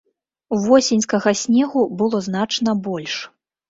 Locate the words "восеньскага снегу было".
0.63-2.25